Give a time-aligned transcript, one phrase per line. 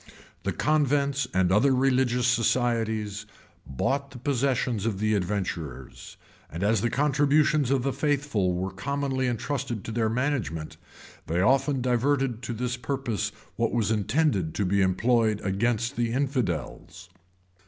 [0.41, 3.27] The convents and other religious societies
[3.67, 6.17] bought the possessions of the adventurers;
[6.51, 10.77] and as the contributions of the faithful were commonly intrusted to their management,
[11.27, 17.09] they often diverted to this purpose what was intended to be employed against the infidels.